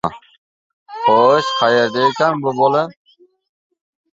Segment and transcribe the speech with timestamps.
[1.03, 2.85] —Xo‘sh, qayerda ekan, bu bola?